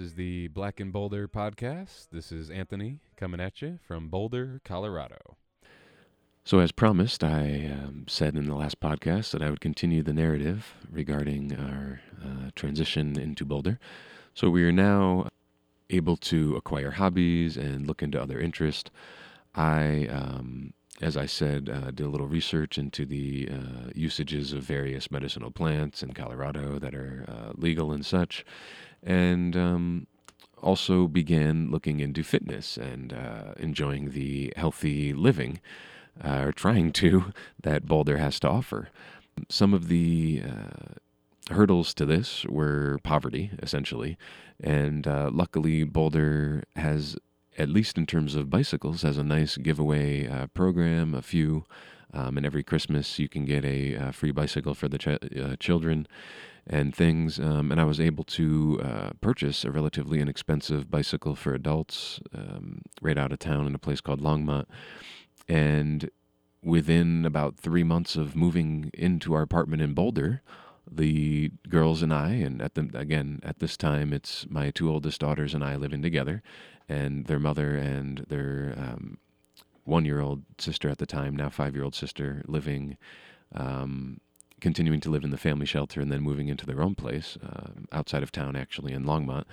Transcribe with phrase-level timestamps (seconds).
[0.00, 2.08] is the Black and Boulder podcast.
[2.10, 5.36] This is Anthony coming at you from Boulder, Colorado.
[6.42, 10.14] So, as promised, I um, said in the last podcast that I would continue the
[10.14, 13.78] narrative regarding our uh, transition into Boulder.
[14.32, 15.28] So, we are now
[15.90, 18.90] able to acquire hobbies and look into other interests.
[19.54, 20.72] I, um,
[21.02, 25.50] as I said, uh, did a little research into the uh, usages of various medicinal
[25.50, 28.46] plants in Colorado that are uh, legal and such,
[29.02, 30.06] and um,
[30.62, 35.60] also began looking into fitness and uh, enjoying the healthy living,
[36.22, 37.32] uh, or trying to,
[37.62, 38.88] that Boulder has to offer.
[39.48, 44.18] Some of the uh, hurdles to this were poverty, essentially,
[44.62, 47.16] and luckily Boulder has
[47.60, 51.14] at least in terms of bicycles, has a nice giveaway uh, program.
[51.14, 51.66] A few,
[52.14, 55.56] um, and every Christmas you can get a, uh, free bicycle for the ch- uh,
[55.60, 56.08] children
[56.66, 57.38] and things.
[57.38, 62.82] Um, and I was able to uh, purchase a relatively inexpensive bicycle for adults um,
[63.02, 64.66] right out of town in a place called Longmont.
[65.48, 66.10] And
[66.62, 70.42] within about three months of moving into our apartment in Boulder,
[70.90, 75.20] the girls and I, and at the again at this time, it's my two oldest
[75.20, 76.42] daughters and I living together,
[76.88, 79.18] and their mother and their um,
[79.84, 82.96] one-year-old sister at the time, now five-year-old sister, living,
[83.54, 84.20] um,
[84.60, 87.70] continuing to live in the family shelter, and then moving into their own place uh,
[87.92, 89.44] outside of town, actually in Longmont.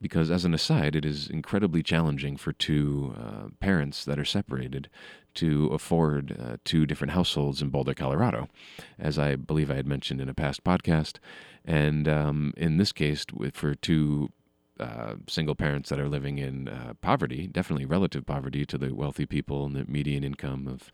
[0.00, 4.90] Because, as an aside, it is incredibly challenging for two uh, parents that are separated
[5.34, 8.48] to afford uh, two different households in Boulder, Colorado,
[8.98, 11.16] as I believe I had mentioned in a past podcast.
[11.64, 14.30] And um, in this case, for two
[14.80, 19.26] uh, single parents that are living in uh, poverty, definitely relative poverty to the wealthy
[19.26, 20.90] people and the median income of,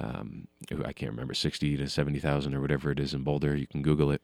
[0.00, 0.48] um,
[0.84, 3.54] I can't remember, 60 to 70,000 or whatever it is in Boulder.
[3.54, 4.22] You can Google it.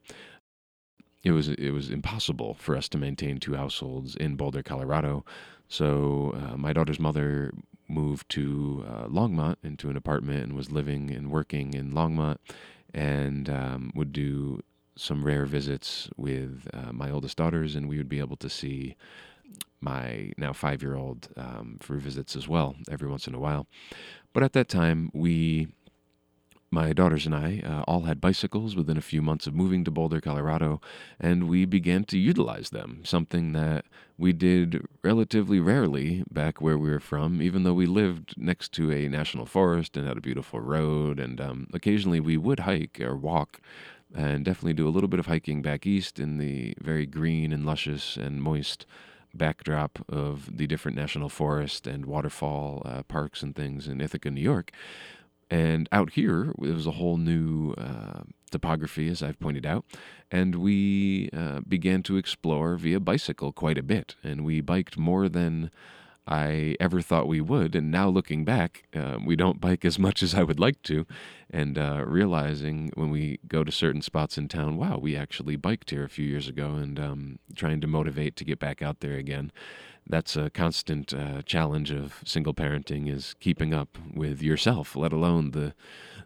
[1.24, 5.24] It was it was impossible for us to maintain two households in Boulder, Colorado.
[5.68, 7.52] So uh, my daughter's mother
[7.88, 12.38] moved to uh, Longmont into an apartment and was living and working in Longmont
[12.94, 14.62] and um, would do
[14.96, 18.96] some rare visits with uh, my oldest daughters, and we would be able to see
[19.80, 23.66] my now five year old um, for visits as well every once in a while.
[24.32, 25.68] But at that time, we
[26.70, 29.90] my daughters and I uh, all had bicycles within a few months of moving to
[29.90, 30.80] Boulder, Colorado,
[31.18, 33.86] and we began to utilize them, something that
[34.18, 38.92] we did relatively rarely back where we were from, even though we lived next to
[38.92, 41.18] a national forest and had a beautiful road.
[41.18, 43.60] And um, occasionally we would hike or walk
[44.14, 47.64] and definitely do a little bit of hiking back east in the very green and
[47.64, 48.84] luscious and moist
[49.34, 54.40] backdrop of the different national forest and waterfall uh, parks and things in Ithaca, New
[54.40, 54.72] York.
[55.50, 59.84] And out here, it was a whole new uh, topography, as I've pointed out.
[60.30, 64.16] And we uh, began to explore via bicycle quite a bit.
[64.22, 65.70] And we biked more than
[66.26, 67.74] I ever thought we would.
[67.74, 71.06] And now looking back, uh, we don't bike as much as I would like to.
[71.50, 75.88] And uh, realizing when we go to certain spots in town, wow, we actually biked
[75.88, 79.14] here a few years ago and um, trying to motivate to get back out there
[79.14, 79.50] again
[80.08, 85.50] that's a constant uh, challenge of single parenting is keeping up with yourself, let alone
[85.50, 85.74] the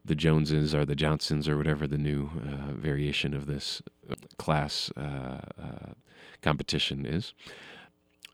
[0.05, 4.91] the Joneses or the Johnsons or whatever the new uh, variation of this uh, class
[4.97, 5.93] uh, uh,
[6.41, 7.35] competition is.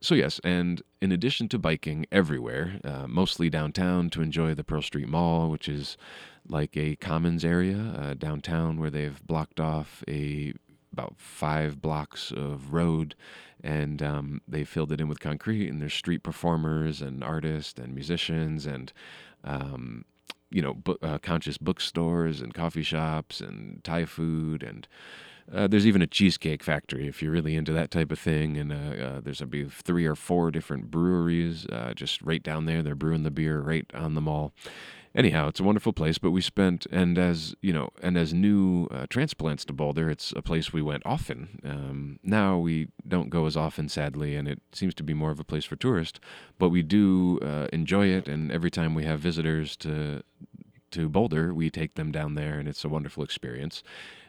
[0.01, 4.81] So yes, and in addition to biking everywhere, uh, mostly downtown to enjoy the Pearl
[4.81, 5.99] Street Mall, which is
[6.49, 10.55] like a commons area downtown where they've blocked off a
[10.99, 13.15] about five blocks of road
[13.63, 17.95] and um, they filled it in with concrete and there's street performers and artists and
[17.95, 18.93] musicians and
[19.45, 20.05] um,
[20.51, 24.89] you know book, uh, conscious bookstores and coffee shops and thai food and
[25.55, 28.73] uh, there's even a cheesecake factory if you're really into that type of thing and
[28.73, 32.83] uh, uh there's a three or four different breweries uh, just right down there.
[32.83, 34.53] They're brewing the beer right on the mall
[35.15, 36.19] anyhow, it's a wonderful place.
[36.19, 40.33] But we spent, and as you know, and as new uh, transplants to Boulder, it's
[40.37, 41.61] a place we went often.
[41.65, 45.41] Um, now we don't go as often, sadly, and it seems to be more of
[45.41, 46.21] a place for tourists.
[46.59, 50.23] But we do uh, enjoy it, and every time we have visitors to
[50.93, 53.83] to Boulder, we take them down there, and it's a wonderful experience.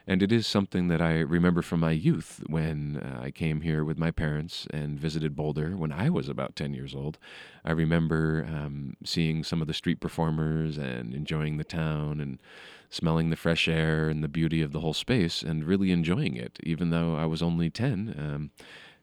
[0.06, 3.84] And it is something that I remember from my youth when uh, I came here
[3.84, 7.18] with my parents and visited Boulder when I was about 10 years old.
[7.64, 12.40] I remember um, seeing some of the street performers and enjoying the town and
[12.88, 16.58] smelling the fresh air and the beauty of the whole space and really enjoying it,
[16.64, 18.14] even though I was only 10.
[18.18, 18.50] Um,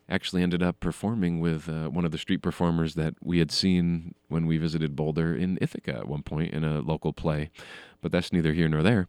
[0.09, 4.15] actually ended up performing with uh, one of the street performers that we had seen
[4.29, 7.49] when we visited Boulder in Ithaca at one point in a local play.
[8.01, 9.07] But that's neither here nor there.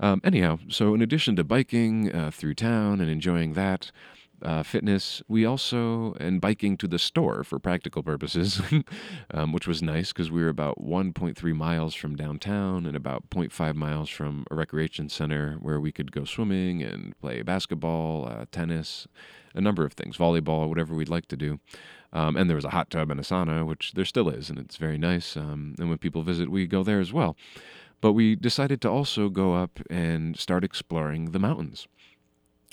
[0.00, 3.92] Um, anyhow, so in addition to biking uh, through town and enjoying that,
[4.42, 5.22] uh, fitness.
[5.28, 8.60] We also, and biking to the store for practical purposes,
[9.34, 13.74] um, which was nice because we were about 1.3 miles from downtown and about 0.5
[13.74, 19.06] miles from a recreation center where we could go swimming and play basketball, uh, tennis,
[19.54, 21.60] a number of things, volleyball, whatever we'd like to do.
[22.12, 24.58] Um, and there was a hot tub and a sauna, which there still is, and
[24.58, 25.36] it's very nice.
[25.36, 27.36] Um, and when people visit, we go there as well.
[28.00, 31.86] But we decided to also go up and start exploring the mountains.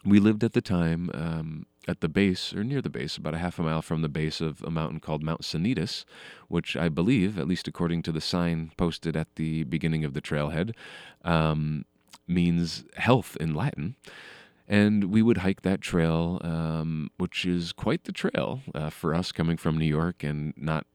[0.07, 3.39] We lived at the time um, at the base, or near the base, about a
[3.39, 6.06] half a mile from the base of a mountain called Mount Sanitas,
[6.48, 10.21] which I believe, at least according to the sign posted at the beginning of the
[10.21, 10.74] trailhead,
[11.25, 11.83] um,
[12.25, 13.98] means health in Latin.
[14.65, 19.33] And we would hike that trail, um, which is quite the trail uh, for us
[19.33, 20.86] coming from New York and not,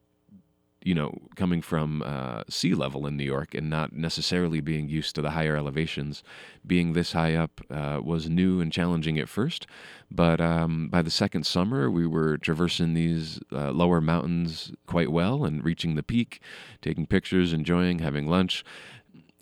[0.85, 5.15] you know, coming from uh, sea level in New York and not necessarily being used
[5.15, 6.23] to the higher elevations.
[6.67, 9.67] Being this high up uh, was new and challenging at first,
[10.11, 15.45] but um, by the second summer, we were traversing these uh, lower mountains quite well
[15.45, 16.41] and reaching the peak,
[16.81, 18.65] taking pictures, enjoying, having lunch.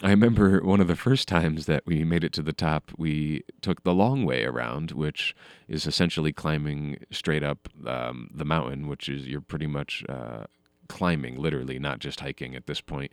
[0.02, 3.42] I remember one of the first times that we made it to the top, we
[3.60, 5.34] took the long way around, which
[5.68, 10.44] is essentially climbing straight up um, the mountain, which is you're pretty much uh,
[10.90, 13.12] climbing, literally, not just hiking at this point.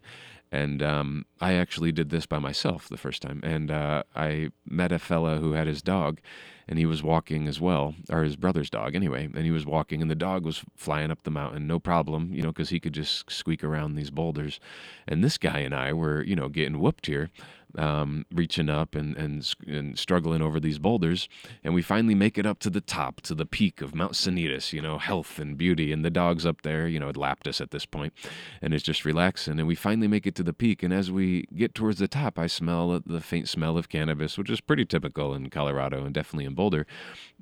[0.51, 3.39] And um, I actually did this by myself the first time.
[3.43, 6.19] And uh, I met a fella who had his dog,
[6.67, 9.25] and he was walking as well, or his brother's dog anyway.
[9.25, 12.41] And he was walking, and the dog was flying up the mountain, no problem, you
[12.41, 14.59] know, because he could just squeak around these boulders.
[15.07, 17.29] And this guy and I were, you know, getting whooped here
[17.77, 21.29] um, reaching up and, and and struggling over these boulders,
[21.63, 24.73] and we finally make it up to the top, to the peak of Mount Sanitas.
[24.73, 26.87] You know, health and beauty, and the dog's up there.
[26.87, 28.13] You know, it lapped us at this point,
[28.61, 29.59] and it's just relaxing.
[29.59, 32.39] And we finally make it to the peak, and as we get towards the top,
[32.39, 36.45] I smell the faint smell of cannabis, which is pretty typical in Colorado and definitely
[36.45, 36.85] in Boulder.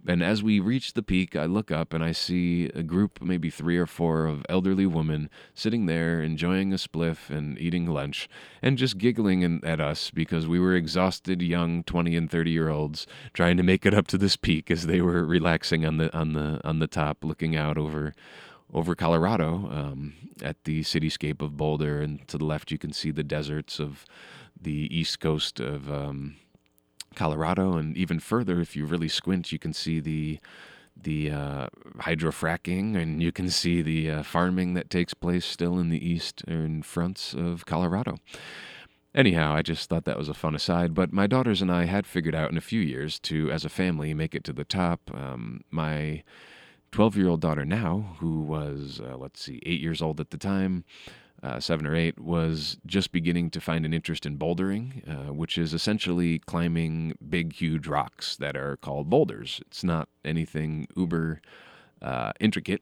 [0.08, 3.50] And as we reach the peak, I look up and I see a group, maybe
[3.50, 8.30] three or four, of elderly women sitting there enjoying a spliff and eating lunch
[8.62, 12.70] and just giggling in, at us because we were exhausted young 20 and 30 year
[12.70, 16.16] olds trying to make it up to this peak as they were relaxing on the
[16.16, 18.14] on the on the top looking out over
[18.74, 23.12] over Colorado um, at the cityscape of Boulder and to the left you can see
[23.12, 24.06] the deserts of
[24.60, 26.36] the east coast of um,
[27.16, 30.40] Colorado, and even further, if you really squint, you can see the
[30.98, 31.68] the uh,
[31.98, 36.84] hydrofracking, and you can see the uh, farming that takes place still in the eastern
[36.84, 38.18] fronts of Colorado.
[39.14, 40.94] Anyhow, I just thought that was a fun aside.
[40.94, 43.70] But my daughters and I had figured out in a few years to, as a
[43.70, 45.00] family, make it to the top.
[45.14, 46.24] Um, my
[46.92, 50.38] 12 year old daughter now, who was, uh, let's see, eight years old at the
[50.38, 50.84] time,
[51.46, 55.58] uh, seven or eight, was just beginning to find an interest in bouldering, uh, which
[55.58, 59.62] is essentially climbing big, huge rocks that are called boulders.
[59.68, 61.42] It's not anything uber
[62.02, 62.82] uh, intricate,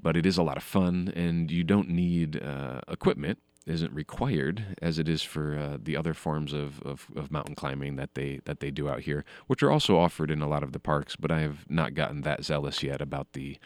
[0.00, 3.38] but it is a lot of fun, and you don't need uh, equipment.
[3.66, 7.96] Isn't required as it is for uh, the other forms of, of, of mountain climbing
[7.96, 10.72] that they that they do out here, which are also offered in a lot of
[10.72, 11.16] the parks.
[11.16, 13.56] But I have not gotten that zealous yet about the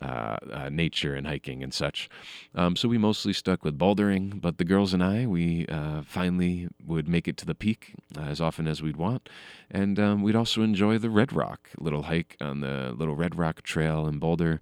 [0.00, 2.08] uh, uh, nature and hiking and such.
[2.54, 6.68] Um, so we mostly stuck with bouldering, but the girls and I, we uh, finally
[6.84, 9.28] would make it to the peak uh, as often as we'd want.
[9.70, 13.62] And um, we'd also enjoy the Red Rock little hike on the little Red Rock
[13.62, 14.60] Trail in Boulder,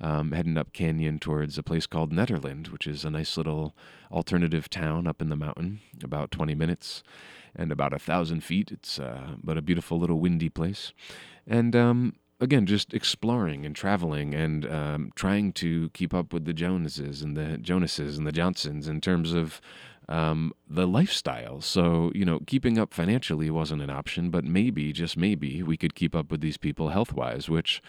[0.00, 3.76] um, heading up canyon towards a place called Nederland, which is a nice little
[4.10, 7.02] alternative town up in the mountain, about 20 minutes
[7.54, 8.72] and about a thousand feet.
[8.72, 10.92] It's uh, but a beautiful little windy place.
[11.46, 16.52] And um, again, just exploring and traveling and um, trying to keep up with the
[16.52, 19.60] Joneses and the Jonases and the Johnsons in terms of
[20.08, 21.60] um, the lifestyle.
[21.60, 25.94] So, you know, keeping up financially wasn't an option, but maybe, just maybe, we could
[25.94, 27.80] keep up with these people health wise, which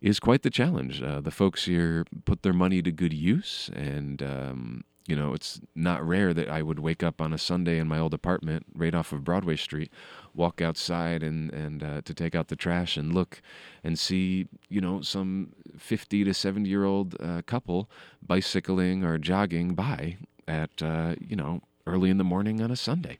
[0.00, 1.02] is quite the challenge.
[1.02, 5.60] Uh, the folks here put their money to good use and, um, you know, it's
[5.74, 8.94] not rare that I would wake up on a Sunday in my old apartment right
[8.94, 9.90] off of Broadway Street,
[10.34, 13.40] walk outside and and uh, to take out the trash and look
[13.84, 17.88] and see, you know, some 50 to 70 year old uh, couple
[18.26, 20.16] bicycling or jogging by
[20.48, 23.18] at uh, you know early in the morning on a Sunday.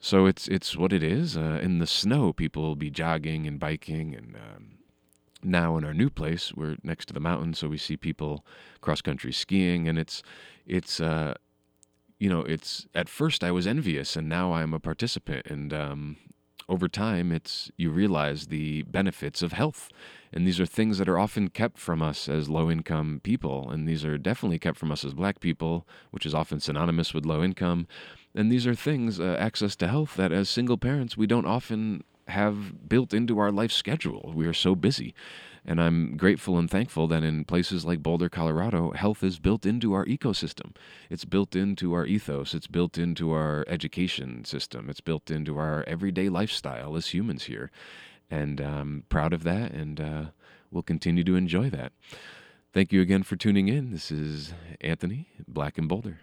[0.00, 1.36] So it's it's what it is.
[1.36, 4.36] Uh, in the snow, people will be jogging and biking and.
[4.36, 4.68] Um,
[5.44, 8.44] now in our new place, we're next to the mountain, so we see people
[8.80, 10.22] cross country skiing, and it's
[10.66, 11.34] it's uh,
[12.18, 16.16] you know it's at first I was envious, and now I'm a participant, and um,
[16.68, 19.88] over time it's you realize the benefits of health,
[20.32, 23.88] and these are things that are often kept from us as low income people, and
[23.88, 27.42] these are definitely kept from us as black people, which is often synonymous with low
[27.42, 27.86] income.
[28.34, 32.02] And these are things, uh, access to health, that as single parents we don't often
[32.28, 34.32] have built into our life schedule.
[34.34, 35.14] We are so busy.
[35.64, 39.92] And I'm grateful and thankful that in places like Boulder, Colorado, health is built into
[39.92, 40.74] our ecosystem.
[41.08, 42.52] It's built into our ethos.
[42.52, 44.90] It's built into our education system.
[44.90, 47.70] It's built into our everyday lifestyle as humans here.
[48.28, 50.24] And I'm proud of that, and uh,
[50.70, 51.92] we'll continue to enjoy that.
[52.72, 53.92] Thank you again for tuning in.
[53.92, 56.20] This is Anthony, Black and Boulder.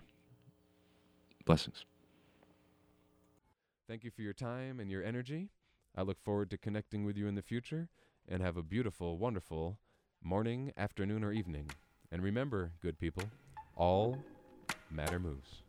[1.46, 1.86] Blessings.
[3.88, 5.50] Thank you for your time and your energy.
[5.96, 7.90] I look forward to connecting with you in the future
[8.28, 9.80] and have a beautiful, wonderful
[10.24, 11.70] morning, afternoon, or evening.
[12.12, 13.24] And remember, good people,
[13.76, 14.18] all
[14.92, 15.64] matter moves.